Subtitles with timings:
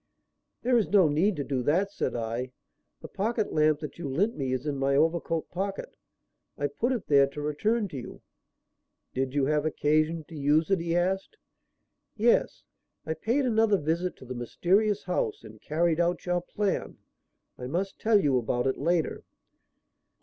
[0.63, 2.53] "There is no need to do that," said I.
[3.01, 5.95] "The pocket lamp that you lent me is in my overcoat pocket.
[6.57, 8.21] I put it there to return it to you."
[9.13, 11.37] "Did you have occasion to use it?" he asked.
[12.17, 12.63] "Yes.
[13.05, 16.97] I paid another visit to the mysterious house and carried out your plan.
[17.59, 19.23] I must tell you about it later."